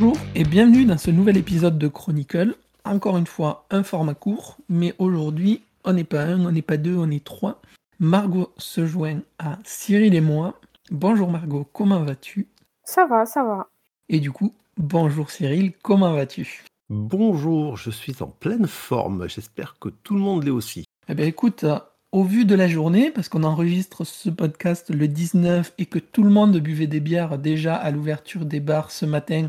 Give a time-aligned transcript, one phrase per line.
[0.00, 2.54] Bonjour et bienvenue dans ce nouvel épisode de Chronicle.
[2.84, 6.76] Encore une fois, un format court, mais aujourd'hui, on n'est pas un, on n'est pas
[6.76, 7.60] deux, on est trois.
[7.98, 10.54] Margot se joint à Cyril et moi.
[10.92, 12.46] Bonjour Margot, comment vas-tu?
[12.84, 13.70] Ça va, ça va.
[14.08, 16.62] Et du coup, bonjour Cyril, comment vas-tu?
[16.90, 19.28] Bonjour, je suis en pleine forme.
[19.28, 20.84] J'espère que tout le monde l'est aussi.
[21.08, 21.80] Eh bien écoute, euh,
[22.12, 26.22] au vu de la journée, parce qu'on enregistre ce podcast le 19 et que tout
[26.22, 29.48] le monde buvait des bières déjà à l'ouverture des bars ce matin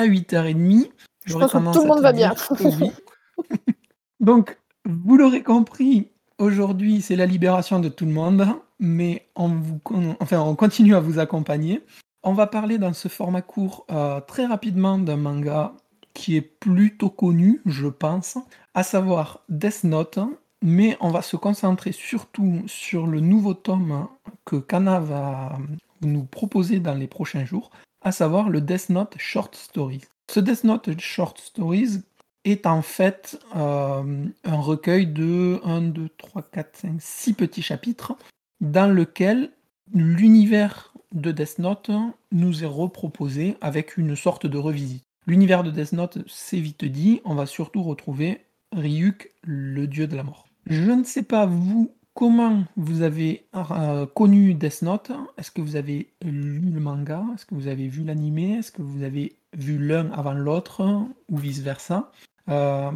[0.00, 0.90] à 8h30,
[1.26, 2.34] Je pense que tout le monde va bien.
[2.60, 2.90] oui.
[4.20, 6.08] Donc, vous l'aurez compris,
[6.38, 8.46] aujourd'hui c'est la libération de tout le monde,
[8.78, 11.82] mais on, vous, con- enfin, on continue à vous accompagner.
[12.22, 15.72] On va parler dans ce format court euh, très rapidement d'un manga
[16.12, 18.36] qui est plutôt connu, je pense,
[18.74, 20.18] à savoir Death Note,
[20.62, 24.06] mais on va se concentrer surtout sur le nouveau tome
[24.44, 25.58] que Kana va
[26.02, 27.70] nous proposer dans les prochains jours,
[28.02, 30.04] à savoir le Death Note Short Stories.
[30.30, 32.02] Ce Death Note Short Stories
[32.44, 38.14] est en fait euh, un recueil de 1, 2, 3, 4, 5, 6 petits chapitres
[38.60, 39.50] dans lequel
[39.92, 41.90] l'univers de Death Note
[42.32, 45.02] nous est reproposé avec une sorte de revisite.
[45.26, 48.40] L'univers de Death Note, c'est vite dit, on va surtout retrouver
[48.72, 50.46] Ryuk, le dieu de la mort.
[50.66, 55.10] Je ne sais pas, vous, comment vous avez euh, connu Death Note?
[55.38, 57.24] Est-ce que vous avez lu le manga?
[57.34, 58.58] Est-ce que vous avez vu l'animé?
[58.58, 60.82] Est-ce que vous avez vu l'un avant l'autre?
[61.30, 62.12] Ou vice-versa?
[62.50, 62.90] Euh,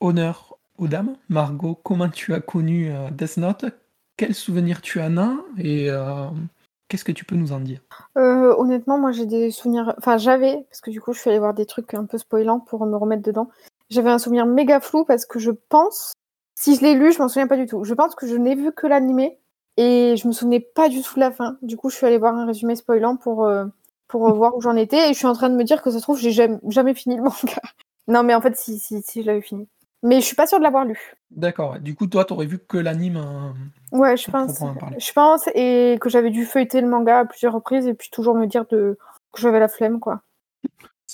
[0.00, 1.14] Honneur aux dames.
[1.28, 3.64] Margot, comment tu as connu euh, Death Note?
[4.16, 5.36] Quels souvenirs tu en as?
[5.56, 5.88] Et
[6.88, 7.80] qu'est-ce que tu peux nous en dire?
[8.16, 9.94] Honnêtement, moi j'ai des souvenirs.
[9.98, 12.60] Enfin, j'avais, parce que du coup, je suis allée voir des trucs un peu spoilants
[12.60, 13.48] pour me remettre dedans.
[13.90, 16.13] J'avais un souvenir méga flou parce que je pense,
[16.54, 17.84] si je l'ai lu, je m'en souviens pas du tout.
[17.84, 19.38] Je pense que je n'ai vu que l'animé
[19.76, 21.56] et je me souvenais pas du tout de la fin.
[21.62, 23.64] Du coup, je suis allée voir un résumé spoilant pour, euh,
[24.08, 25.90] pour euh, voir où j'en étais et je suis en train de me dire que
[25.90, 27.36] ça se trouve, j'ai jamais, jamais fini le manga.
[28.06, 29.66] Non, mais en fait, si, si, si, je l'avais fini.
[30.02, 31.14] Mais je suis pas sûre de l'avoir lu.
[31.30, 33.16] D'accord, du coup, toi, t'aurais vu que l'anime.
[33.16, 34.60] euh, Ouais, je pense.
[34.98, 38.34] Je pense et que j'avais dû feuilleter le manga à plusieurs reprises et puis toujours
[38.34, 38.98] me dire de...
[39.32, 40.20] que j'avais la flemme, quoi.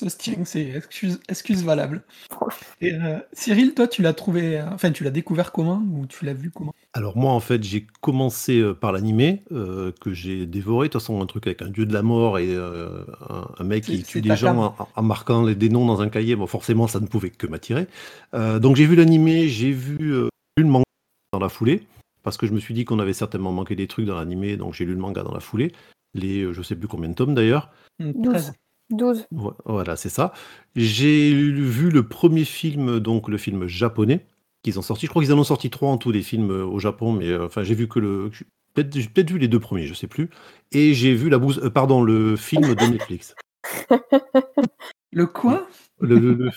[0.00, 2.02] Ce string, c'est excuse, excuse valable.
[2.80, 6.24] Et euh, Cyril, toi, tu l'as trouvé, euh, enfin, tu l'as découvert comment ou tu
[6.24, 6.72] l'as vu comment?
[6.94, 10.88] Alors moi, en fait, j'ai commencé euh, par l'animé, euh, que j'ai dévoré.
[10.88, 13.64] De toute façon, un truc avec un dieu de la mort et euh, un, un
[13.64, 16.34] mec qui tue des gens en, en marquant les, des noms dans un cahier.
[16.34, 17.86] Bon, forcément, ça ne pouvait que m'attirer.
[18.32, 20.84] Euh, donc j'ai vu l'animé, j'ai vu, euh, lu le manga
[21.34, 21.82] dans la foulée,
[22.22, 24.72] parce que je me suis dit qu'on avait certainement manqué des trucs dans l'animé, donc
[24.72, 25.72] j'ai lu le manga dans la foulée.
[26.14, 27.70] Les, euh, je sais plus combien de tomes d'ailleurs.
[27.98, 28.32] Hmm, 12.
[28.32, 28.52] 13.
[28.90, 29.26] 12.
[29.32, 30.32] Vo- Voilà, c'est ça.
[30.76, 34.26] J'ai vu le premier film, donc le film japonais,
[34.62, 35.06] qu'ils ont sorti.
[35.06, 37.28] Je crois qu'ils en ont sorti trois en tout des films euh, au Japon, mais
[37.28, 38.30] euh, enfin j'ai vu que le,
[38.74, 40.30] peut-être j'ai peut-être vu les deux premiers, je sais plus.
[40.72, 43.34] Et j'ai vu la bouse, euh, pardon, le film de Netflix,
[45.12, 45.66] Le quoi?
[46.00, 46.50] Le, le- le-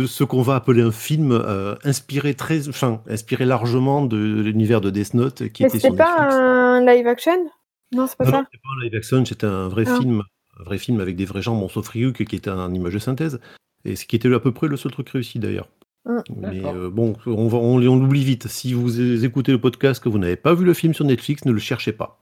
[0.00, 4.80] le- ce qu'on va appeler un film euh, inspiré très, enfin inspiré largement de l'univers
[4.80, 7.50] de Death Note qui Mais était sur c'était pas un live action?
[7.92, 8.44] Non, c'est pas Non, non, ça?
[8.50, 9.98] c'était pas un live action, c'était un vrai Ah.
[9.98, 10.22] film,
[10.60, 12.98] un vrai film avec des vrais gens, bon, sauf Ryuk qui était en image de
[12.98, 13.40] synthèse,
[13.84, 15.68] et ce qui était à peu près le seul truc réussi d'ailleurs.
[16.06, 16.18] Mm.
[16.36, 18.48] Mais euh, bon, on, va, on, on l'oublie vite.
[18.48, 21.52] Si vous écoutez le podcast que vous n'avez pas vu le film sur Netflix, ne
[21.52, 22.20] le cherchez pas.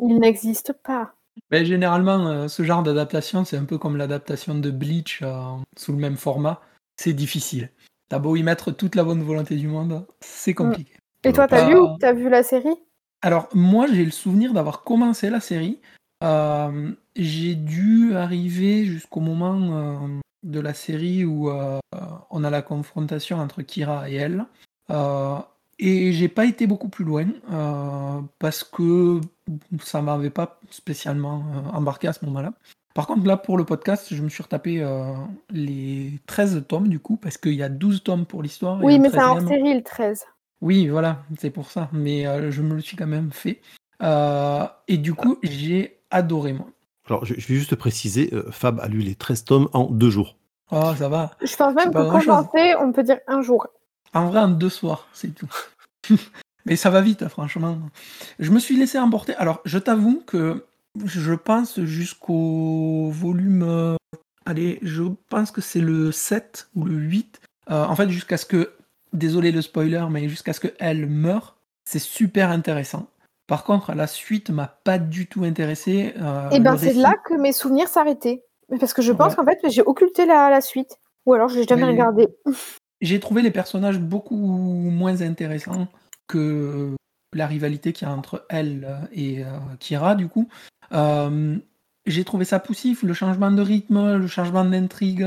[0.00, 1.14] Il n'existe pas.
[1.50, 5.92] Ben, Généralement, euh, ce genre d'adaptation, c'est un peu comme l'adaptation de Bleach euh, sous
[5.92, 6.60] le même format.
[6.96, 7.70] C'est difficile.
[8.08, 10.94] T'as beau y mettre toute la bonne volonté du monde, c'est compliqué.
[11.24, 12.74] Et toi, t'as vu ou t'as vu la série?
[13.20, 15.80] Alors, moi, j'ai le souvenir d'avoir commencé la série.
[16.22, 20.08] Euh, j'ai dû arriver jusqu'au moment euh,
[20.42, 21.78] de la série où euh,
[22.30, 24.44] on a la confrontation entre Kira et elle.
[25.80, 27.26] Et j'ai pas été beaucoup plus loin
[28.40, 29.20] parce que
[29.80, 32.52] ça m'avait pas spécialement embarqué à ce moment-là.
[32.94, 34.84] Par contre, là, pour le podcast, je me suis retapé
[35.50, 38.82] les 13 tomes du coup, parce qu'il y a 12 tomes pour l'histoire.
[38.82, 39.42] Oui, mais c'est un 13e.
[39.42, 40.24] hors-série, le 13.
[40.62, 41.88] Oui, voilà, c'est pour ça.
[41.92, 43.60] Mais je me le suis quand même fait.
[44.02, 46.66] Et du coup, j'ai adoré, moi.
[47.06, 50.10] Alors, je, je vais juste préciser, euh, Fab a lu les 13 tomes en deux
[50.10, 50.36] jours.
[50.70, 51.30] Oh, ça va.
[51.42, 53.66] Je pense même que commencer, on peut dire un jour.
[54.12, 55.48] En vrai, en deux soirs, c'est tout.
[56.66, 57.78] Mais ça va vite, franchement.
[58.38, 59.34] Je me suis laissé emporter.
[59.36, 60.66] Alors, je t'avoue que
[61.06, 63.62] je pense jusqu'au volume.
[63.62, 63.96] euh,
[64.44, 67.40] allez, je pense que c'est le 7 ou le 8.
[67.70, 68.72] Euh, en fait, jusqu'à ce que.
[69.14, 71.56] Désolé le spoiler, mais jusqu'à ce qu'elle meure,
[71.86, 73.08] c'est super intéressant.
[73.48, 76.14] Par contre, la suite m'a pas du tout intéressé.
[76.20, 78.44] euh, Et ben, le c'est récit- là que mes souvenirs s'arrêtaient.
[78.78, 79.36] Parce que je pense Ouais.
[79.36, 80.98] qu'en fait, j'ai occulté la, la suite.
[81.26, 82.28] Ou alors, je l'ai jamais Mais- regardé.
[83.00, 85.88] J'ai trouvé les personnages beaucoup moins intéressants
[86.26, 86.94] que
[87.34, 89.48] la rivalité qu'il y a entre elle et euh,
[89.80, 90.48] Kira, du coup.
[90.92, 91.56] Euh,
[92.06, 93.02] j'ai trouvé ça poussif.
[93.02, 95.26] Le changement de rythme, le changement d'intrigue,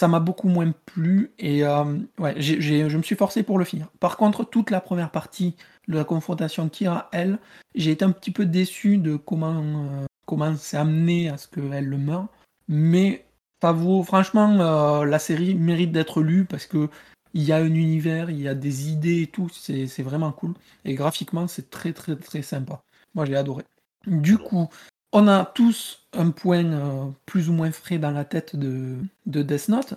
[0.00, 1.32] ça m'a beaucoup moins plu.
[1.38, 1.84] Et euh,
[2.18, 3.88] ouais, je me suis forcé pour le finir.
[3.98, 5.56] Par contre, toute la première partie
[5.88, 7.38] la confrontation Kira, elle,
[7.74, 11.86] j'ai été un petit peu déçu de comment euh, comment c'est amené à ce qu'elle
[11.86, 12.26] le meure.
[12.68, 13.24] Mais
[13.62, 13.74] ça
[14.04, 16.88] franchement, euh, la série mérite d'être lue parce que
[17.34, 20.54] il y a un univers, il y a des idées et tout, c'est vraiment cool.
[20.84, 22.82] Et graphiquement, c'est très très très sympa.
[23.14, 23.64] Moi, j'ai adoré.
[24.06, 24.68] Du coup,
[25.12, 28.96] on a tous un point euh, plus ou moins frais dans la tête de,
[29.26, 29.94] de Death Note.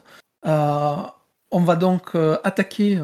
[1.51, 3.01] On va donc attaquer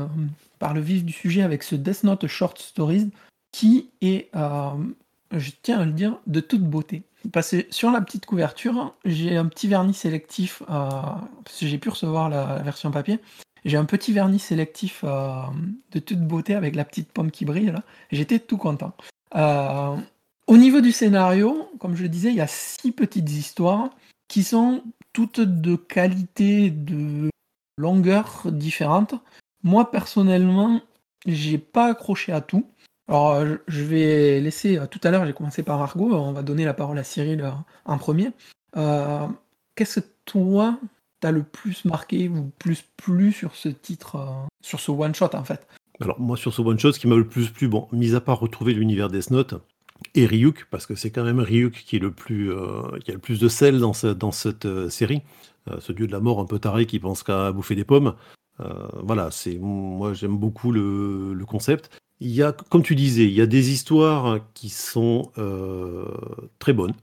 [0.59, 3.11] par le vif du sujet avec ce Death Note Short Stories
[3.51, 7.03] qui est, je tiens à le dire, de toute beauté.
[7.31, 10.89] Parce sur la petite couverture, j'ai un petit vernis sélectif, euh,
[11.43, 13.19] parce que j'ai pu recevoir la version papier.
[13.63, 15.33] J'ai un petit vernis sélectif euh,
[15.91, 17.83] de toute beauté avec la petite pomme qui brille là.
[18.11, 18.93] J'étais tout content.
[19.35, 19.95] Euh,
[20.47, 23.89] au niveau du scénario, comme je le disais, il y a six petites histoires
[24.27, 27.29] qui sont toutes de qualité, de
[27.77, 29.15] longueur différentes.
[29.65, 30.79] Moi personnellement,
[31.25, 32.67] j'ai pas accroché à tout.
[33.07, 36.43] Alors, euh, je vais laisser, euh, tout à l'heure, j'ai commencé par Argo, on va
[36.43, 37.51] donner la parole à Cyril euh,
[37.85, 38.29] en premier.
[39.75, 40.79] Qu'est-ce que toi,
[41.19, 45.67] t'as le plus marqué ou plus plu sur ce titre, sur ce one-shot en fait?
[45.99, 48.39] Alors, moi, sur ce one-shot, ce qui m'a le plus plu, bon, mis à part
[48.39, 49.55] retrouver l'univers Death Note,
[50.13, 53.93] et Ryuk, parce que c'est quand même Ryuk qui, a le plus de sel dans
[54.31, 55.23] cette série,
[55.79, 58.13] ce dieu de la mort un peu taré qui pense qu'à bouffer des pommes.
[58.59, 61.89] Voilà, c'est moi j'aime beaucoup le, concept.
[62.21, 66.05] Il y a, comme tu disais, il y a des histoires qui sont euh,
[66.59, 66.93] très bonnes.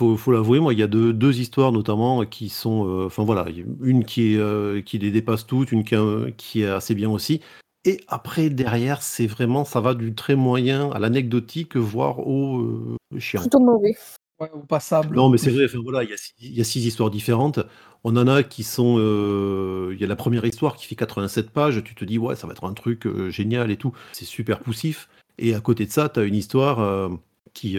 [0.00, 2.86] Il faut, l'avouer, moi, il y a deux, deux histoires notamment qui sont.
[2.86, 3.46] Euh, enfin voilà,
[3.82, 7.40] une qui, est, euh, qui les dépasse toutes, une qui, est assez bien aussi.
[7.86, 13.40] Et après, derrière, c'est vraiment, ça va du très moyen à l'anecdotique, voire au chiant.
[13.40, 13.96] Plutôt mauvais.
[14.40, 15.16] Au passable.
[15.16, 16.10] Non, mais c'est vrai, voilà, il
[16.56, 17.58] y, a, six histoires différentes.
[18.04, 18.96] On en a qui sont.
[18.98, 21.82] Euh, il y a la première histoire qui fait 87 pages.
[21.82, 23.92] Tu te dis, ouais, ça va être un truc euh, génial et tout.
[24.12, 25.08] C'est super poussif.
[25.38, 27.08] Et à côté de ça, tu as une histoire euh,
[27.52, 27.78] qui,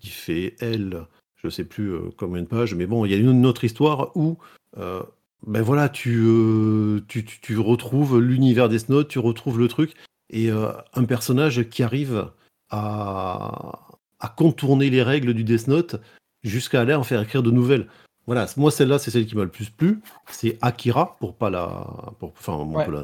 [0.00, 1.06] qui fait, elle,
[1.36, 4.38] je sais plus combien de pages, mais bon, il y a une autre histoire où.
[4.76, 9.94] ben voilà, tu, tu, tu, retrouves l'univers des Note, tu retrouves le truc,
[10.30, 12.30] et un personnage qui arrive
[12.70, 13.89] à,
[14.20, 15.96] à contourner les règles du Death Note
[16.42, 17.86] jusqu'à aller en faire écrire de nouvelles.
[18.26, 20.00] Voilà, moi celle-là, c'est celle qui m'a le plus plu.
[20.30, 22.94] C'est Akira, pour pas la, pour, enfin, on peut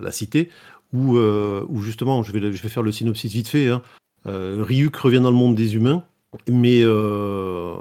[0.00, 0.50] la, citer,
[0.92, 3.68] où, euh, où, justement, je vais, je vais faire le synopsis vite fait.
[3.68, 3.82] Hein.
[4.26, 6.04] Euh, Ryuk revient dans le monde des humains,
[6.48, 7.74] mais euh,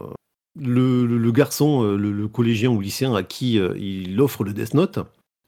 [0.60, 5.00] le, le, garçon, le, collégien ou lycéen à qui il offre le Death Note,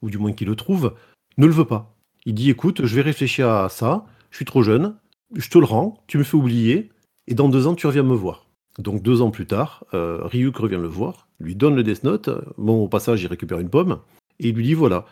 [0.02, 0.94] ou du moins qu'il le trouve,
[1.38, 1.96] ne le veut pas.
[2.26, 4.96] Il dit écoute, je vais réfléchir à ça, je suis trop jeune,
[5.36, 6.90] je te le rends, tu me fais oublier,
[7.28, 8.46] et dans deux ans, tu reviens me voir.
[8.80, 12.30] Donc deux ans plus tard, Ryuk revient le voir, lui donne le Death Note.
[12.58, 14.00] Bon, au passage, il récupère une pomme
[14.40, 15.06] et il lui dit voilà,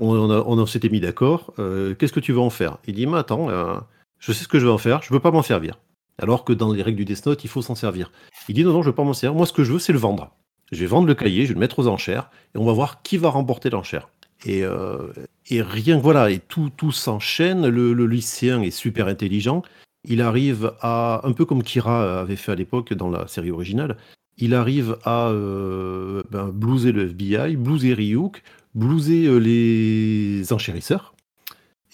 [0.00, 2.78] on, s'était mis d'accord, euh, qu'est-ce que tu veux en faire?
[2.86, 3.74] Il dit mais attends, euh,
[4.18, 5.78] je sais ce que je vais en faire, je veux pas m'en servir.
[6.18, 8.12] Alors que dans les règles du Death Note, il faut s'en servir.
[8.48, 9.92] Il dit non, non, je veux pas m'en servir, moi ce que je veux, c'est
[9.92, 10.30] le vendre.
[10.70, 13.02] Je vais vendre le cahier, je vais le mettre aux enchères et on va voir
[13.02, 14.08] qui va remporter l'enchère.
[14.46, 15.08] Et, euh,
[15.50, 17.66] rien, voilà, et tout, tout s'enchaîne.
[17.68, 19.62] Le, lycéen est super intelligent.
[20.04, 23.96] Il arrive à, un peu comme Kira avait fait à l'époque dans la série originale,
[24.40, 28.42] il arrive à euh, ben, blouser le FBI, blouser Ryuk,
[28.74, 31.14] blouser euh, les enchérisseurs,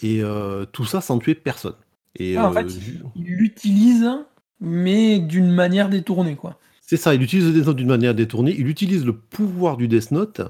[0.03, 1.75] et euh, tout ça sans tuer personne.
[2.19, 2.69] Et, ah, en fait,
[3.17, 4.09] il l'utilise,
[4.61, 6.59] mais d'une manière détournée, quoi.
[6.81, 9.89] C'est ça, il utilise le Death Note d'une manière détournée, il utilise le pouvoir du
[9.89, 10.43] Death Note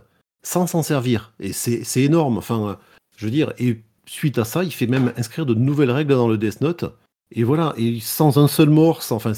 [0.42, 1.32] sans s'en servir.
[1.40, 2.78] Et c'est énorme, enfin,
[3.16, 6.28] je veux dire, et suite à ça, il fait même inscrire de nouvelles règles dans
[6.28, 6.84] le Death Note,
[7.32, 9.32] et voilà, et sans un seul mort, sans, enfin,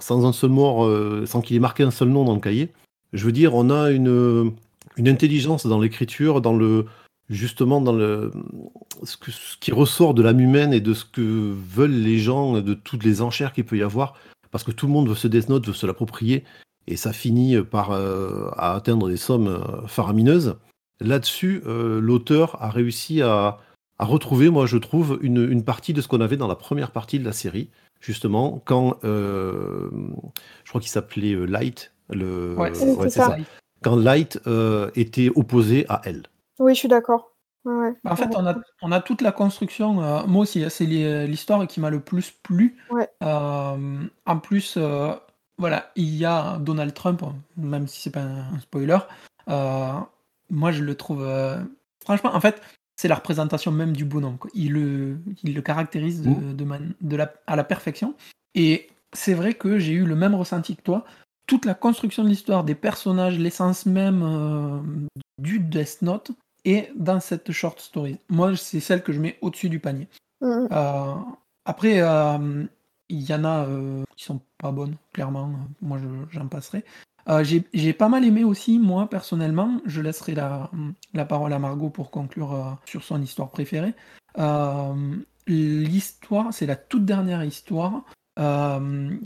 [0.00, 2.72] sans un seul mort, euh, sans qu'il ait marqué un seul nom dans le cahier.
[3.12, 4.52] Je veux dire, on a une,
[4.96, 6.86] une intelligence dans l'écriture, dans le
[7.30, 8.30] justement dans le
[9.02, 9.16] ce,
[9.58, 13.22] qui ressort de l'âme humaine et de ce que veulent les gens, de toutes les
[13.22, 14.14] enchères qu'il peut y avoir,
[14.50, 16.44] parce que tout le monde veut se Death Note, veut se l'approprier,
[16.86, 20.56] et ça finit par euh, atteindre des sommes euh, faramineuses.
[21.00, 23.58] Là-dessus, l'auteur a réussi à,
[23.98, 26.90] à retrouver, moi je trouve, une, une partie de ce qu'on avait dans la première
[26.90, 27.70] partie de la série,
[28.00, 29.88] justement, quand euh,
[30.64, 32.56] je crois qu'il s'appelait euh, Light, le,
[33.08, 33.36] ça.
[33.82, 36.24] quand Light euh, était opposé à elle.
[36.58, 37.30] Oui, je suis d'accord.
[37.66, 39.94] En fait, on a, on a toute la construction.
[40.26, 42.76] moi aussi, hein, c'est l'histoire qui m'a le plus plu.
[43.22, 44.78] en plus,
[45.56, 47.22] voilà, il y a Donald Trump,
[47.56, 48.98] même si c'est pas un spoiler.
[49.46, 51.26] moi, je le trouve.
[52.00, 52.60] franchement, en fait,
[52.96, 54.38] c'est la représentation même du bonhomme.
[54.54, 56.52] Il, le, il le caractérise de,
[57.00, 58.14] de, la, à la perfection.
[58.54, 61.04] Et c'est vrai que j'ai eu le même ressenti que toi.
[61.46, 64.80] toute la construction de l'histoire, des personnages, l'essence même euh,
[65.38, 66.30] du Death Note
[66.64, 68.16] est dans cette short story.
[68.30, 70.08] Moi, c'est celle que je mets au-dessus du panier.
[70.40, 70.68] Mhm.
[70.72, 71.14] Euh,
[71.66, 72.64] après, euh,
[73.10, 75.50] il y en a euh, qui sont pas bonnes, clairement.
[75.82, 76.84] Moi, je- j'en passerai.
[77.28, 79.80] Euh, J'ai pas mal aimé aussi, moi, personnellement.
[79.86, 80.70] Je laisserai la,
[81.24, 83.94] parole à Margot pour conclure euh, sur son histoire préférée.
[84.38, 85.16] Euh,
[85.46, 88.02] L'histoire, c'est la toute dernière histoire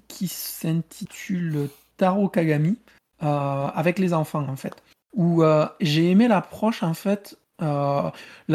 [0.09, 2.77] qui s'intitule Taro Kagami,
[3.21, 4.75] avec les enfants, en fait.
[5.15, 5.43] Où
[5.81, 7.39] j'ai aimé l'approche, en fait.
[7.61, 8.13] là,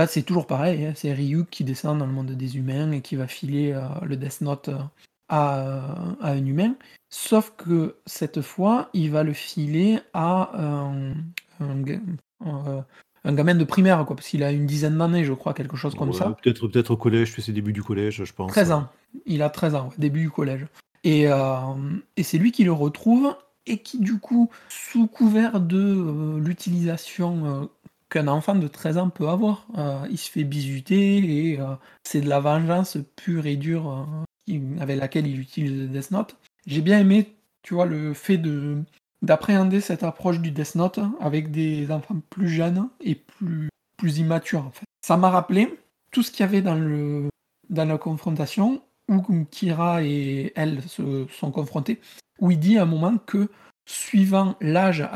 [0.08, 3.16] c'est toujours pareil, hein, c'est Ryuk qui descend dans le monde des humains et qui
[3.16, 3.74] va filer
[4.04, 4.70] le Death Note
[5.30, 6.76] à, à un humain.
[7.10, 11.14] Sauf que cette fois, il va le filer à un,
[11.62, 12.82] euh,
[13.26, 15.96] un gamin de primaire, quoi, parce qu'il a une dizaine d'années, je crois, quelque chose
[15.96, 16.36] comme Ouais, ça.
[16.42, 18.52] Peut-être peut-être au collège, sais, début du collège, je pense.
[18.52, 18.90] 13 ans.
[19.26, 20.66] Il a 13 ans, ouais, début du collège.
[21.04, 21.58] Et, euh,
[22.18, 27.46] et c'est lui qui le retrouve et qui, du coup, sous couvert de euh, l'utilisation
[27.46, 27.66] euh,
[28.10, 29.68] qu'un enfant de 13 ans peut avoir,
[30.10, 31.60] il se fait bisuter et
[32.04, 34.06] c'est de la vengeance pure et dure
[34.80, 36.36] avec laquelle il utilise Death Note.
[36.66, 38.78] J'ai bien aimé, tu vois, le fait de
[39.22, 44.70] d'appréhender cette approche du Death Note avec des enfants plus jeunes et plus, plus immatures.
[45.02, 45.80] Ça m'a rappelé
[46.12, 47.30] tout ce qu'il y avait dans le
[47.70, 52.00] dans la confrontation où Kira et elle se sont confrontés,
[52.40, 53.50] où il dit à un moment que
[53.86, 55.08] suivant l'âge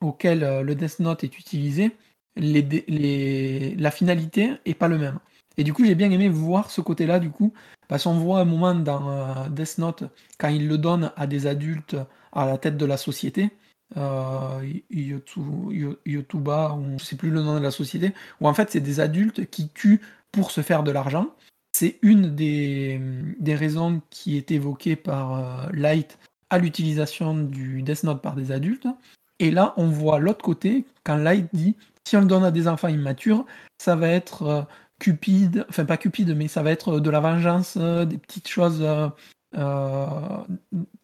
[0.00, 1.90] auquel le Death Note est utilisé,
[2.36, 5.18] les, les- la finalité est pas le même.
[5.56, 7.52] Et du coup, j'ai bien aimé voir ce côté-là, du coup,
[7.88, 10.04] parce qu'on voit un moment dans euh, Death Note,
[10.38, 11.96] quand il le donne à des adultes
[12.32, 13.50] à la tête de la société,
[13.96, 18.54] euh, Yotu- Yo- Yotuba, ou je sais plus le nom de la société, où en
[18.54, 21.26] fait c'est des adultes qui tuent pour se faire de l'argent.
[21.72, 23.00] C'est une des,
[23.38, 26.18] des raisons qui est évoquée par euh, Light
[26.50, 28.86] à l'utilisation du Death Note par des adultes.
[29.40, 31.76] Et là, on voit l'autre côté, quand Light dit
[32.06, 33.46] si on le donne à des enfants immatures,
[33.78, 34.62] ça va être euh,
[35.00, 38.82] cupide, enfin pas cupide, mais ça va être de la vengeance, euh, des petites choses,
[38.82, 39.08] euh,
[39.56, 40.06] euh,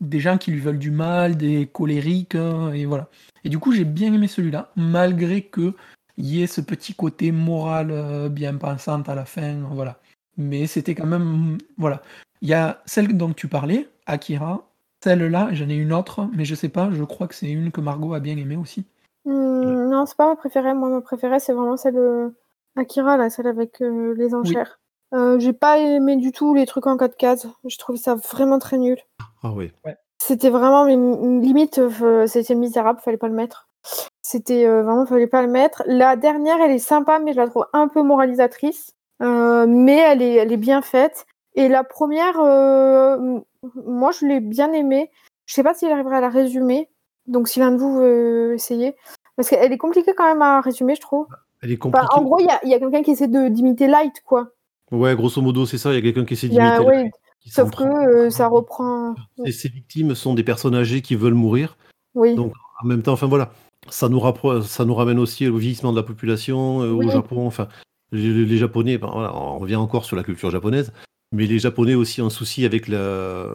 [0.01, 3.09] des gens qui lui veulent du mal, des colériques, euh, et voilà.
[3.43, 5.75] Et du coup, j'ai bien aimé celui-là, malgré que
[6.19, 9.99] y ait ce petit côté moral euh, bien pensante à la fin, voilà.
[10.37, 12.03] Mais c'était quand même, voilà.
[12.43, 14.69] Il y a celle dont tu parlais, Akira,
[15.03, 17.81] celle-là, j'en ai une autre, mais je sais pas, je crois que c'est une que
[17.81, 18.85] Margot a bien aimée aussi.
[19.25, 20.75] Hmm, non, c'est pas ma préférée.
[20.75, 22.33] Moi, ma préférée, c'est vraiment celle de
[22.77, 24.81] Akira, là, celle avec euh, les enchères.
[25.15, 27.47] Euh, j'ai pas aimé du tout les trucs en 4 cases.
[27.65, 28.99] J'ai trouvé ça vraiment très nul.
[29.43, 29.73] Ah oui.
[30.19, 33.69] C'était vraiment, limite, euh, c'était misérable, fallait pas le mettre.
[34.23, 35.83] C'était euh, vraiment, fallait pas le mettre.
[35.87, 38.93] La dernière, elle est sympa, mais je la trouve un peu moralisatrice.
[39.23, 41.27] Euh, mais elle est, elle est bien faite.
[41.55, 43.39] Et la première, euh,
[43.87, 45.11] moi, je l'ai bien aimée.
[45.47, 46.91] Je sais pas si j'arriverai à la résumer.
[47.27, 48.97] Donc, si l'un de vous veut essayer.
[49.37, 51.27] Parce qu'elle est compliquée quand même à résumer, je trouve.
[51.63, 52.21] Elle est Enfin, compliquée.
[52.21, 54.49] en gros, il y a, quelqu'un qui essaie d'imiter Light, quoi.
[54.93, 55.93] Ouais, grosso modo, c'est ça.
[55.93, 56.79] Il y a quelqu'un qui essaie d'imiter.
[56.85, 57.11] ouais,
[57.49, 59.15] s'en sauf que euh, ça reprend.
[59.45, 61.77] Et ces victimes sont des personnes âgées qui veulent mourir.
[62.15, 62.35] Oui.
[62.35, 63.53] Donc, en même temps, enfin voilà,
[63.89, 67.07] ça nous, rappro- ça nous ramène aussi au vieillissement de la population, euh, Oui.
[67.07, 67.47] au Japon.
[67.47, 67.69] Enfin,
[68.13, 70.93] les, les Japonais, ben, voilà, on revient encore sur la culture japonaise,
[71.33, 73.49] mais les Japonais aussi ont un souci avec la-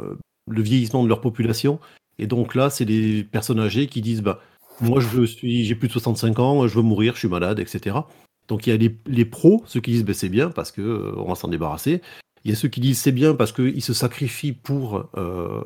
[0.50, 1.79] le vieillissement de leur population.
[2.20, 4.39] Et donc là, c'est des personnes âgées qui disent bah,
[4.81, 7.97] Moi, je suis, j'ai plus de 65 ans, je veux mourir, je suis malade, etc.
[8.47, 10.81] Donc il y a les, les pros, ceux qui disent bah, C'est bien parce qu'on
[10.81, 12.01] on va s'en débarrasser.
[12.43, 15.61] Il y a ceux qui disent c'est bien parce qu'ils se sacrifient pour euh,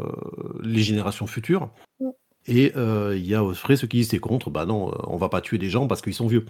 [0.62, 1.70] les générations futures.
[2.00, 2.10] Mm.
[2.48, 5.18] Et euh, il y a après ceux qui disent c'est contre, bah non, euh, on
[5.18, 6.46] va pas tuer des gens parce qu'ils sont vieux.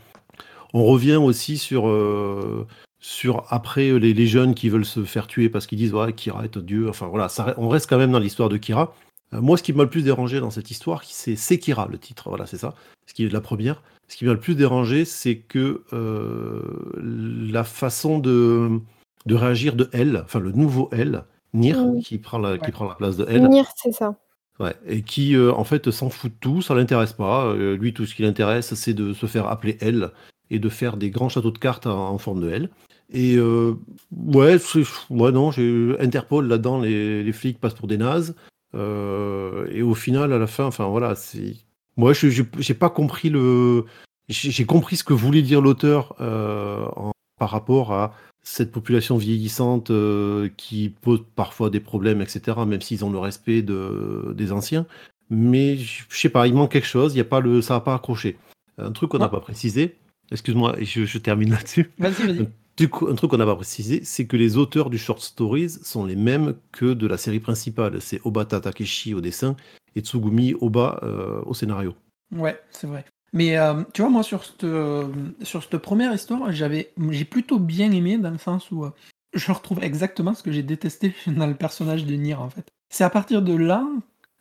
[0.73, 2.67] On revient aussi sur, euh,
[2.99, 6.11] sur après euh, les, les jeunes qui veulent se faire tuer parce qu'ils disent ouais,
[6.13, 6.89] Kira est Dieu.
[6.89, 8.93] Enfin voilà, ça, on reste quand même dans l'histoire de Kira.
[9.33, 12.29] Euh, moi, ce qui m'a le plus dérangé dans cette histoire, c'est Sekira, le titre.
[12.29, 12.73] Voilà, c'est ça.
[13.07, 13.81] Ce qui est la première.
[14.07, 16.61] Ce qui m'a le plus dérangé, c'est que euh,
[16.97, 18.79] la façon de,
[19.25, 22.71] de réagir de elle, enfin le nouveau elle, Nir, qui, prend la, qui Ouais.
[22.71, 24.15] prend la place de elle, Nier, c'est ça.
[24.59, 27.45] ouais, et qui euh, en fait s'en fout de tout, ça l'intéresse pas.
[27.45, 30.11] Euh, lui, tout ce qui l'intéresse, c'est de se faire appeler elle
[30.51, 32.69] et de faire des grands châteaux de cartes en, en forme de L.
[33.11, 35.49] Et ouais, c'est- ouais, non,
[35.99, 38.35] Interpol là-dedans, les, les flics passent pour des nazes.
[38.75, 41.55] Euh, et au final, à la fin, enfin voilà, c'est.
[41.97, 43.85] Moi, je j'ai pas compris le.
[44.27, 49.91] J'ai compris ce que voulait dire l'auteur euh, en- par rapport à cette population vieillissante
[49.91, 54.85] euh, qui pose parfois des problèmes, etc., même s'ils ont le respect de, des anciens.
[55.29, 57.79] Mais je je sais pas, il manque quelque chose, y a pas le, ça n'a
[57.81, 58.37] pas accroché.
[58.77, 59.95] Un truc qu'on n'a pas précisé,
[60.31, 61.91] excuse-moi, je, je termine là-dessus.
[61.99, 62.49] Vas-y, vas-y.
[62.79, 66.15] Un truc qu'on n'a pas précisé, c'est que les auteurs du short stories sont les
[66.15, 68.01] mêmes que de la série principale.
[68.01, 69.55] C'est Obata Takeshi au dessin
[69.95, 70.99] et Tsugumi Oba
[71.45, 71.95] au scénario.
[72.35, 73.05] Ouais, c'est vrai.
[73.31, 73.55] Mais
[73.93, 74.65] tu vois, moi, sur cette,
[75.43, 78.85] sur cette première histoire, j'avais, j'ai plutôt bien aimé dans le sens où
[79.35, 82.65] je retrouve exactement ce que j'ai détesté dans le personnage de Nier, en fait.
[82.89, 83.85] C'est à partir de là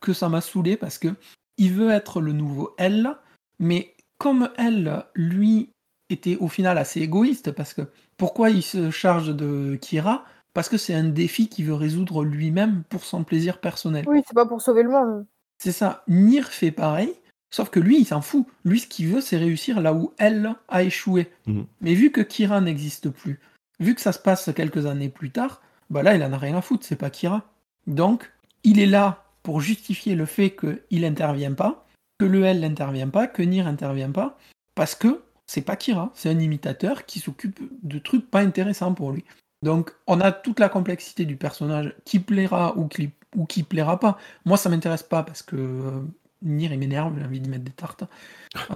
[0.00, 1.08] que ça m'a saoulé parce que
[1.56, 3.16] il veut être le nouveau elle,
[3.58, 5.70] mais comme elle, lui,
[6.10, 7.82] était au final assez égoïste, parce que
[8.16, 10.24] pourquoi il se charge de Kira?
[10.52, 14.04] Parce que c'est un défi qu'il veut résoudre lui-même pour son plaisir personnel.
[14.06, 15.26] Oui, c'est pas pour sauver le monde.
[15.58, 16.04] C'est ça.
[16.06, 17.12] Nier fait pareil,
[17.50, 18.46] sauf que lui, il s'en fout.
[18.64, 21.30] Lui, ce qu'il veut, c'est réussir là où elle a échoué.
[21.46, 21.66] Mhm.
[21.80, 23.40] Mais vu que Kira n'existe plus,
[23.80, 26.56] vu que ça se passe quelques années plus tard, bah là, il en a rien
[26.56, 27.42] à foutre, c'est pas Kira.
[27.86, 31.86] Donc, il est là pour justifier le fait qu'il n'intervient pas,
[32.18, 34.38] que le L n'intervient pas, que Nier n'intervient pas,
[34.74, 39.12] parce que c'est pas Kira, c'est un imitateur qui s'occupe de trucs pas intéressants pour
[39.12, 39.24] lui.
[39.62, 43.98] Donc on a toute la complexité du personnage qui plaira ou qui, ou qui plaira
[43.98, 44.18] pas.
[44.44, 46.02] Moi ça m'intéresse pas parce que euh,
[46.42, 48.04] Nier il m'énerve, j'ai envie de mettre des tartes.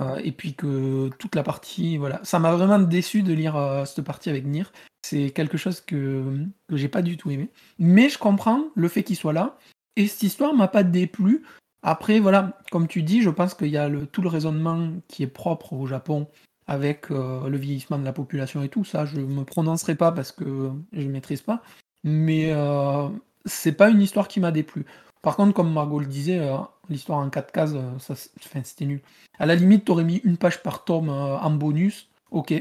[0.00, 3.84] Euh, et puis que toute la partie, voilà, ça m'a vraiment déçu de lire euh,
[3.84, 4.64] cette partie avec Nier.
[5.02, 6.24] C'est quelque chose que,
[6.68, 7.48] que j'ai pas du tout aimé.
[7.78, 9.56] Mais je comprends le fait qu'il soit là.
[9.94, 11.44] Et cette histoire m'a pas déplu.
[11.82, 15.22] Après, voilà, comme tu dis, je pense qu'il y a le, tout le raisonnement qui
[15.22, 16.26] est propre au Japon
[16.68, 18.84] avec euh, le vieillissement de la population et tout.
[18.84, 21.62] Ça, je me prononcerai pas parce que je ne maîtrise pas.
[22.04, 23.08] Mais euh,
[23.46, 24.84] c'est pas une histoire qui m'a déplu.
[25.22, 26.58] Par contre, comme Margot le disait, euh,
[26.90, 29.00] l'histoire en 4 cases, ça, c'était nul.
[29.38, 32.54] À la limite, tu aurais mis une page par tome en bonus, ok.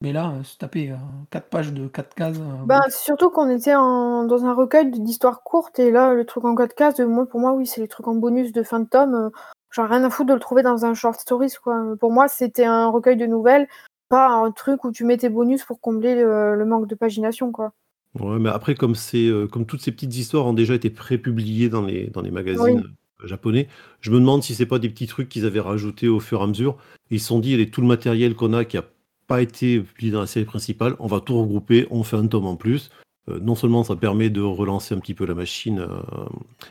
[0.00, 0.94] Mais là, se taper
[1.30, 2.38] 4 pages de 4 cases.
[2.66, 6.74] Bah, surtout qu'on était dans un recueil d'histoires courtes, et là, le truc en 4
[6.74, 9.30] cases, moi, pour moi, oui, c'est les trucs en bonus de fin de tome.
[9.74, 11.96] Genre rien à foutre de le trouver dans un short stories quoi.
[11.98, 13.66] Pour moi, c'était un recueil de nouvelles,
[14.08, 17.72] pas un truc où tu mets tes bonus pour combler le, manque de pagination quoi.
[18.20, 21.68] Ouais, mais après comme c'est euh, comme toutes ces petites histoires ont déjà été prépubliées
[21.68, 22.84] dans les dans les magazines
[23.20, 23.66] euh, japonais,
[24.00, 26.44] je me demande si c'est pas des petits trucs qu'ils avaient rajoutés au fur et
[26.44, 26.76] à mesure.
[27.10, 28.84] Ils se sont dit, il tout le matériel qu'on a qui a
[29.26, 32.46] pas été publié dans la série principale, on va tout regrouper, on fait un tome
[32.46, 32.90] en plus.
[33.28, 36.26] Euh, non seulement ça permet de relancer un petit peu la machine euh,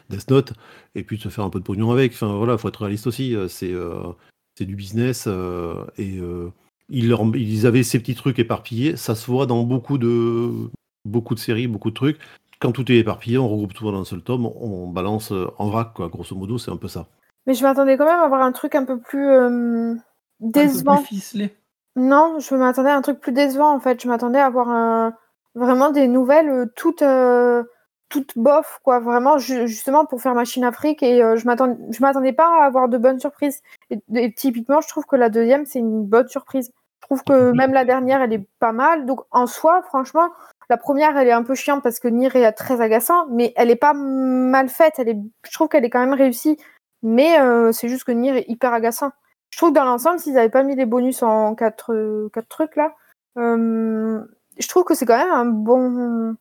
[0.10, 0.54] Death Note,
[0.96, 2.14] et puis de se faire un peu de pognon avec.
[2.14, 3.36] Enfin voilà, faut être réaliste aussi.
[3.36, 3.74] Euh, c'est
[4.56, 5.28] c'est du business
[5.98, 6.20] et
[6.90, 8.96] ils, leur, ils avaient ces petits trucs éparpillés.
[8.98, 10.70] Ça se voit dans beaucoup de
[11.06, 12.20] beaucoup de séries, beaucoup de trucs.
[12.60, 15.94] Quand tout est éparpillé, on regroupe tout dans un seul tome, on balance en vrac,
[15.94, 16.08] quoi.
[16.08, 17.08] Grosso modo, c'est un peu ça.
[17.48, 19.28] Mais je m'attendais quand même à avoir un truc un peu plus
[20.40, 20.94] décevant.
[20.94, 21.56] Un peu plus ficelé.
[21.96, 24.02] Non, je m'attendais à un truc plus décevant en fait.
[24.02, 25.16] Je m'attendais à avoir un,
[25.56, 27.64] Vraiment des nouvelles euh, toutes, euh,
[28.10, 29.00] toutes bof, quoi.
[29.00, 31.04] Vraiment, justement pour faire Machine Afrique.
[31.04, 33.62] Et euh, je je m'attendais pas à avoir de bonnes surprises.
[33.92, 36.72] Et, typiquement, je trouve que la deuxième, c'est une bonne surprise.
[37.02, 39.06] Je trouve que même la dernière, elle est pas mal.
[39.06, 40.30] Donc en soi, franchement,
[40.70, 43.70] la première, elle est un peu chiante parce que Nier est très agaçant, mais elle
[43.70, 44.94] est pas mal faite.
[44.98, 46.58] Elle est, je trouve qu'elle est quand même réussie.
[47.04, 47.38] Mais
[47.74, 49.12] c'est juste que Nier est hyper agaçant.
[49.50, 52.78] Je trouve que dans l'ensemble, s'ils n'avaient pas mis les bonus en quatre, quatre trucs
[52.78, 52.96] là,
[54.58, 56.36] je trouve que c'est quand même un bon.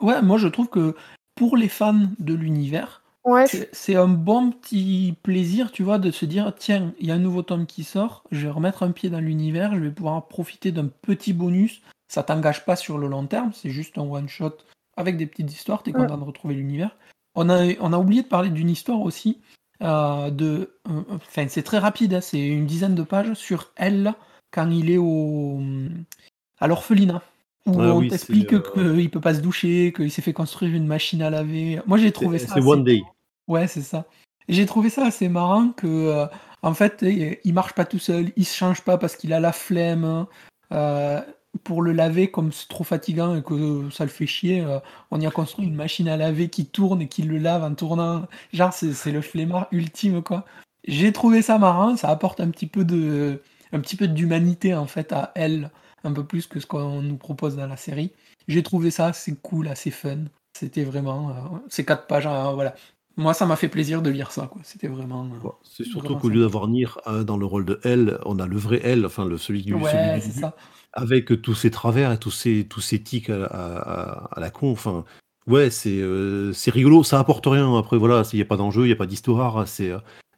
[0.00, 0.94] ouais, moi je trouve que
[1.34, 3.02] pour les fans de l'univers,
[3.72, 7.18] c'est un bon petit plaisir, tu vois, de se dire tiens, il y a un
[7.18, 10.72] nouveau tome qui sort, je vais remettre un pied dans l'univers, je vais pouvoir profiter
[10.72, 11.80] d'un petit bonus.
[12.08, 14.56] Ça t'engage pas sur le long terme, c'est juste un one shot
[14.96, 16.96] avec des petites histoires, tu es content de retrouver l'univers.
[17.34, 19.40] On a, on a oublié de parler d'une histoire aussi.
[19.82, 24.14] Euh, de, euh, enfin, c'est très rapide, hein, c'est une dizaine de pages sur elle
[24.54, 25.60] quand il est au,
[26.60, 27.22] à l'orphelinat.
[27.66, 30.86] Où ah on t'explique euh, qu'il peut pas se doucher, qu'il s'est fait construire une
[30.86, 31.80] machine à laver.
[31.86, 32.54] Moi j'ai trouvé ça.
[32.54, 33.02] C'est One Day.
[33.48, 34.04] Ouais, c'est ça.
[34.48, 36.26] J'ai trouvé ça assez marrant que, euh,
[36.62, 39.52] en fait, il marche pas tout seul, il se change pas parce qu'il a la
[39.52, 40.26] flemme.
[40.72, 41.20] Euh,
[41.62, 44.66] pour le laver, comme c'est trop fatigant et que ça le fait chier,
[45.12, 47.72] on y a construit une machine à laver qui tourne et qui le lave en
[47.76, 48.26] tournant.
[48.52, 50.44] Genre, c'est le flemmard ultime, quoi.
[50.86, 53.40] J'ai trouvé ça marrant, ça apporte un petit peu de,
[53.74, 55.70] un petit peu d'humanité en fait à elle,
[56.04, 58.10] un peu plus que ce qu'on nous propose dans la série.
[58.48, 60.18] J'ai trouvé ça assez cool, assez fun.
[60.56, 62.74] C'était vraiment euh, ces quatre pages, hein, voilà.
[63.16, 64.50] Moi, ça m'a fait plaisir de lire ça.
[64.64, 65.24] C'était vraiment.
[65.24, 68.46] Euh, c'est surtout qu'au lieu d'avoir Nier euh, dans le rôle de elle, on a
[68.46, 70.56] le vrai elle, enfin le celui du, ouais, celui ça.
[70.92, 74.72] avec tous ses travers et tous ses tous ces tics à, la con.
[74.72, 75.04] Enfin,
[75.46, 76.02] ouais, c'est
[76.52, 77.04] c'est rigolo.
[77.04, 77.76] Ça apporte rien.
[77.78, 79.66] Après, voilà, s'il n'y a pas d'enjeu, il n'y a pas d'histoire.
[79.68, 79.92] C'est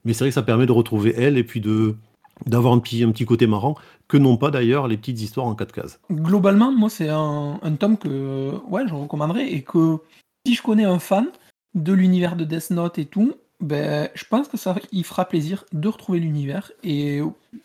[0.04, 1.96] mais c'est vrai que ça permet de retrouver elle et puis de
[2.44, 3.76] d'avoir un petit, un petit côté marrant,
[4.08, 6.00] que n'ont pas d'ailleurs les petites histoires en quatre cases.
[6.10, 9.98] Globalement, moi, c'est un, un, tome que ouais, je recommanderais et que
[10.46, 11.28] si je connais un fan
[11.74, 15.64] de l'univers de Death Note et tout, ben, je pense que ça il fera plaisir
[15.72, 16.72] de retrouver l'univers.
[16.84, 17.22] Et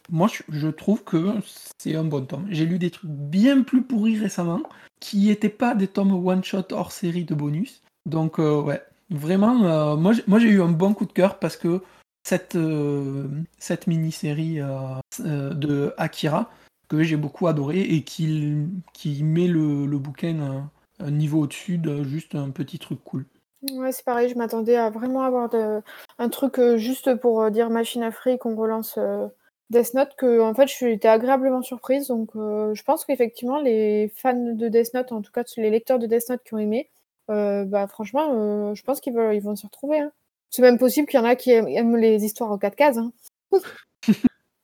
[0.10, 1.34] moi, je, trouve que
[1.77, 2.47] c'est un bon tome.
[2.49, 4.62] J'ai lu des trucs bien plus pourris récemment
[5.01, 7.81] qui n'étaient pas des tomes one-shot hors série de bonus.
[8.05, 8.81] Donc, euh, ouais,
[9.12, 11.81] Vraiment, euh, moi j'ai eu un bon coup de cœur parce que
[12.23, 13.27] cette, euh,
[13.60, 16.49] cette mini-série euh, euh, de Akira,
[16.88, 18.67] que j'ai beaucoup adoré et qui,
[19.23, 23.25] met le, le bouquin un niveau au-dessus de juste un petit truc cool.
[23.71, 25.49] Ouais, c'est pareil, je m'attendais à vraiment avoir
[26.17, 28.99] un truc juste pour dire machine à qu'on relance
[29.69, 32.07] Death Note, que en fait été agréablement surprise.
[32.07, 36.07] Donc je pense qu'effectivement les fans de Death Note, en tout cas les lecteurs de
[36.07, 36.89] Death Note qui ont aimé,
[37.27, 39.99] bah franchement, je pense qu'ils vont, s'y retrouver.
[39.99, 40.12] hein.
[40.52, 42.98] C'est même possible qu'il y en a qui aiment, les histoires en 4 cases.
[42.98, 43.12] hein.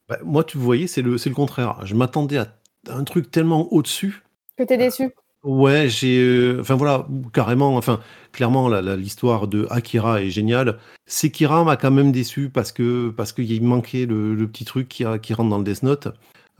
[0.09, 1.85] Bah, moi, tu voyais, c'est le, le contraire.
[1.85, 2.47] Je m'attendais à
[2.87, 4.23] un truc tellement au-dessus.
[4.57, 5.09] Que t'es déçu.
[5.43, 6.17] Ouais, j'ai.
[6.19, 7.99] euh, enfin voilà, carrément, enfin,
[8.31, 10.79] clairement, la- la- l'histoire de Akira est géniale.
[11.07, 15.03] Sekira m'a quand même déçu parce que parce qu'il manquait le, le petit truc qui,
[15.03, 16.07] a- qui rentre dans le Death Note.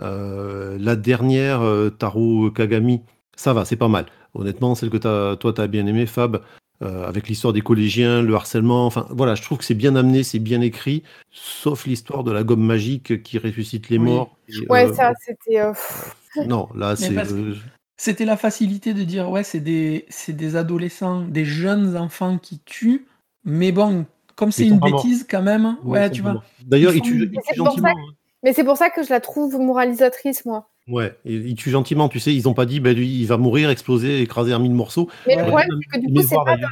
[0.02, 3.02] Euh, la dernière, euh, Taro Kagami,
[3.38, 4.08] ça va, c'est pas mal.
[4.34, 4.98] Honnêtement, celle que
[5.36, 6.42] toi, t'as bien aimé, Fab,
[6.82, 10.24] euh, avec l'histoire des collégiens, le harcèlement, enfin voilà, je trouve que c'est bien amené,
[10.24, 14.06] c'est bien écrit, sauf l'histoire de la gomme magique qui ressuscite les Oui.
[14.06, 14.38] morts.
[14.48, 15.60] Et, Ouais, euh, ça c'était.
[15.60, 15.74] euh,
[16.48, 17.18] Non, là, c'est.
[17.18, 17.56] euh,
[17.98, 22.60] C'était la facilité de dire ouais, c'est des, c'est des adolescents, des jeunes enfants qui
[22.60, 23.08] tuent,
[23.44, 26.44] mais bon, comme c'est une bêtise quand même, Ouais, tu vois.
[26.66, 27.90] D'ailleurs, Ils il tue, font- il Mais tue c'est pour ça gentiment.
[27.98, 28.14] hein.
[28.44, 30.70] Mais c'est pour ça que je la trouve moralisatrice, moi.
[30.88, 33.38] Ouais, il, il tue gentiment, tu sais, ils ont pas dit, ben lui, il va
[33.38, 35.10] mourir, exploser, écraser en mille morceaux.
[35.26, 35.42] Mais Ouais.
[35.44, 36.68] le problème, c'est que du coup, c'est pas dans...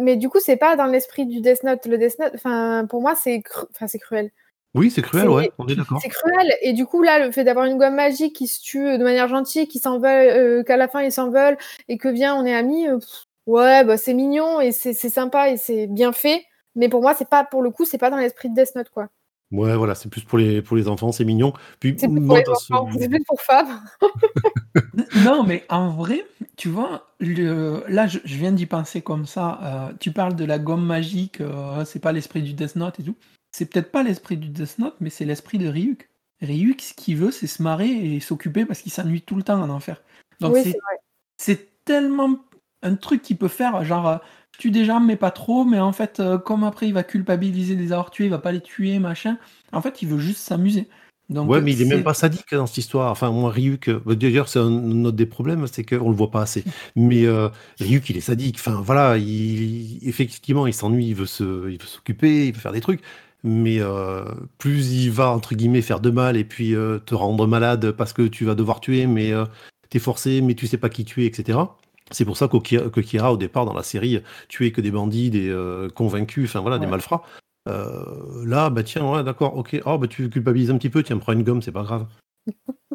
[0.00, 1.84] Mais du coup, c'est pas dans l'esprit du Death Note.
[1.86, 3.66] Le Death Note, enfin, pour moi, c'est cru...
[3.74, 4.30] enfin, c'est cruel.
[4.74, 5.98] Oui, c'est cruel, ouais, on est d'accord.
[6.00, 6.54] C'est cruel.
[6.62, 9.26] Et du coup, là, le fait d'avoir une gomme magique qui se tue de manière
[9.26, 11.56] gentille, qui s'en veulent, euh, qu'à la fin ils s'en veulent,
[11.88, 15.08] et que vient, on est amis, euh, pff, ouais, bah, c'est mignon et c'est c'est
[15.08, 16.44] sympa et c'est bien fait.
[16.76, 18.90] Mais pour moi, c'est pas, pour le coup, c'est pas dans l'esprit de Death Note,
[18.90, 19.08] quoi.
[19.50, 21.52] Ouais, voilà, c'est plus pour les, pour les enfants, c'est mignon.
[21.80, 23.66] Puis, C'est plus pour moi, les dans ce- enfants, c'est plus pour Fab.
[25.24, 26.24] Non, mais en vrai,
[26.56, 29.58] tu vois, le- là, je, je viens d'y penser comme ça.
[29.62, 33.02] euh, tu parles de la gomme magique, euh, c'est pas l'esprit du Death Note et
[33.04, 33.16] tout.
[33.52, 36.08] C'est peut-être pas l'esprit du Death Note, mais c'est l'esprit de Ryuk.
[36.42, 39.60] Ryuk, ce qu'il veut, c'est se marrer et s'occuper parce qu'il s'ennuie tout le temps
[39.60, 40.00] en enfer.
[40.40, 40.96] Donc oui, c'est c'est vrai.
[41.38, 42.36] c'est tellement
[42.82, 44.16] un truc qu'il peut faire, genre, euh,
[44.58, 47.76] tue des gens, mais pas trop, mais en fait, euh, comme après il va culpabiliser
[47.76, 49.38] des avoir tués, il va pas les tuer, machin.
[49.72, 50.88] En fait, il veut juste s'amuser.
[51.28, 53.10] Donc, Ouais, mais il est même pas sadique dans cette histoire.
[53.10, 56.40] Enfin, moi, Ryuk, euh, d'ailleurs, c'est un, autre des problèmes, c'est qu'on le voit pas
[56.40, 56.64] assez.
[56.96, 58.56] Mais euh, Ryuk, il est sadique.
[58.58, 62.72] Enfin, voilà, il, effectivement, il s'ennuie, il veut se, il veut s'occuper, il veut faire
[62.72, 63.02] des trucs.
[63.44, 64.24] Mais euh,
[64.58, 68.12] plus il va, entre guillemets, faire de mal et puis euh, te rendre malade parce
[68.12, 69.44] que tu vas devoir tuer, mais euh,
[69.90, 71.58] t'es forcé, mais tu sais pas qui tuer, etc.
[72.10, 75.30] C'est pour ça qu'Oki- que Kira, au départ, dans la série, tuait que des bandits,
[75.30, 77.22] des euh, convaincus, enfin voilà, des malfrats.
[77.68, 79.80] Euh, là, bah tiens, ouais, d'accord, ok.
[79.84, 82.06] Oh, bah tu culpabilises un petit peu, tiens, prends une gomme, c'est pas grave.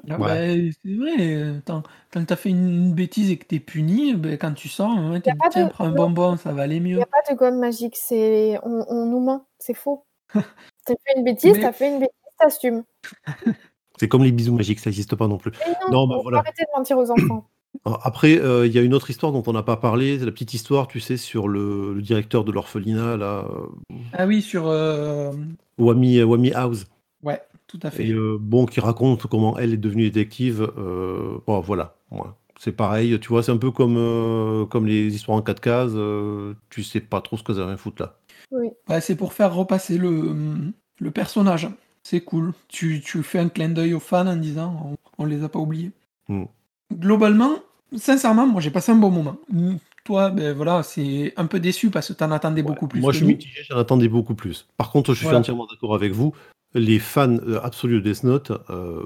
[0.09, 0.57] Ah Ouais.
[0.67, 4.51] bah, c'est vrai, attends, quand t'as fait une bêtise et que t'es puni, ben, quand
[4.53, 7.01] tu sors, hein, tu tiens, de- prends un bonbon, ça va aller Il n'y mieux.
[7.01, 10.05] a pas de gomme magique, c'est on, on nous ment, c'est faux.
[10.33, 12.83] t'as fait une bêtise, Mais- t'as fait une bêtise, t'assumes.
[13.97, 15.51] C'est comme les bisous magiques, ça n'existe pas non plus.
[15.65, 16.39] Mais Non, non, bah, faut voilà.
[16.39, 17.47] arrêter de mentir aux enfants.
[17.85, 20.31] Après, euh, il y a une autre histoire dont on n'a pas parlé, c'est la
[20.31, 23.45] petite histoire, tu sais, sur le, le directeur de l'orphelinat, là,
[23.91, 24.67] euh, Ah oui, sur.
[24.67, 25.31] euh,
[25.77, 26.85] Wami, Wami House.
[27.23, 28.05] Ouais, tout à fait.
[28.07, 30.71] Et euh, bon, qui raconte comment elle est devenue détective.
[30.77, 31.95] euh, bon, voilà.
[32.11, 32.21] Ouais.
[32.59, 35.91] C'est pareil, tu vois, c'est un peu comme, euh, comme les histoires en quatre cases.
[35.95, 38.17] euh, tu sais pas trop ce que ça vient foutre là.
[38.51, 38.67] Oui.
[38.87, 40.33] Ouais, c'est pour faire repasser le,
[40.99, 41.67] le personnage.
[42.03, 42.53] C'est cool.
[42.69, 45.59] Tu, tu fais un clin d'œil aux fans en disant on, on les a pas
[45.59, 45.91] oubliés.
[46.29, 46.43] Mm.
[46.99, 47.55] Globalement,
[47.95, 49.37] sincèrement, moi j'ai passé un bon moment.
[50.05, 52.99] Toi, ben voilà, c'est un peu déçu parce que t'en attendais beaucoup plus.
[52.99, 54.67] Moi, que je suis mitigé, j'en attendais beaucoup plus.
[54.77, 55.39] Par contre, je suis Voilà.
[55.39, 56.33] entièrement d'accord avec vous.
[56.73, 59.01] Les fans euh, absolus de Death Note euh,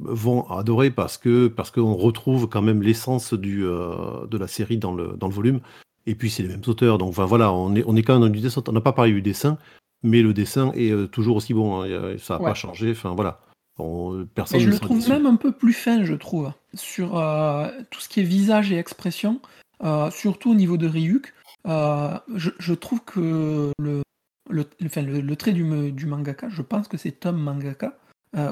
[0.00, 4.76] vont adorer parce que parce qu'on retrouve quand même l'essence du euh, de la série
[4.76, 5.60] dans le dans le volume.
[6.06, 8.22] Et puis c'est les mêmes auteurs, donc enfin, voilà, on est on est quand même
[8.22, 8.68] dans du Death Note.
[8.68, 9.56] On n'a pas parlé du dessin,
[10.02, 11.80] mais le dessin est euh, toujours aussi bon.
[11.82, 12.16] hein.
[12.18, 12.48] Ça n'a Ouais.
[12.50, 12.90] pas changé.
[12.90, 13.40] Enfin voilà,
[13.78, 14.58] On- personne.
[14.58, 15.08] Mais je ne le trouve déçu.
[15.10, 18.78] même un peu plus fin, je trouve, sur euh, tout ce qui est visage et
[18.78, 19.40] expression,
[19.82, 21.34] euh, surtout au niveau de Ryuk.
[21.66, 24.02] Euh, je, trouve que le,
[24.50, 27.96] le, le, trait du, du mangaka, je pense que c'est Tom Mangaka,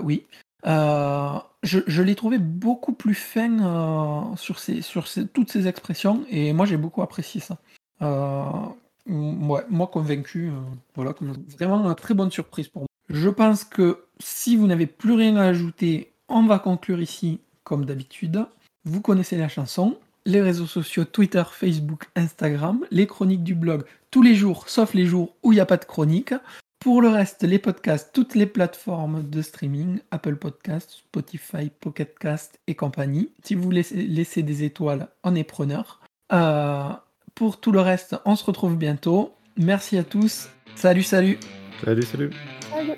[0.02, 0.26] oui,
[0.64, 6.66] je, je l'ai trouvé beaucoup plus fin sur, ces, sur toutes ces expressions, et moi
[6.66, 7.58] j'ai beaucoup apprécié ça.
[8.00, 10.52] Ouais, moi convaincu,
[10.94, 11.12] voilà,
[11.58, 12.88] vraiment une très bonne surprise pour moi.
[13.08, 17.84] Je pense que si vous n'avez plus rien à ajouter, on va conclure ici comme
[17.84, 18.44] d'habitude.
[18.84, 24.22] Vous connaissez la chanson, les réseaux sociaux Twitter, Facebook, Instagram, les chroniques du blog tous
[24.22, 26.34] les jours, sauf les jours où il n'y a pas de chronique.
[26.80, 32.58] Pour le reste, les podcasts, toutes les plateformes de streaming, Apple Podcasts, Spotify, Pocket Cast
[32.66, 33.30] et compagnie.
[33.44, 36.00] Si vous laissez, laissez des étoiles, on est preneur.
[36.32, 36.88] Euh,
[37.34, 39.34] pour tout le reste, on se retrouve bientôt.
[39.58, 40.48] Merci à tous.
[40.74, 41.38] Salut, salut.
[41.84, 42.30] Salut, salut.
[42.70, 42.92] Salut.